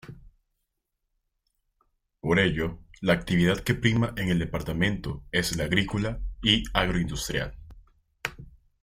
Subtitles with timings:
[2.21, 7.55] Por ello la actividad que prima en el departamento es la agrícola y agroindustrial.